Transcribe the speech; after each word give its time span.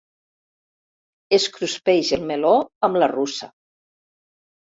Es 1.37 1.45
cruspeix 1.57 2.09
el 2.17 2.25
meló 2.31 2.55
amb 2.89 2.99
la 3.05 3.11
russa. 3.13 3.51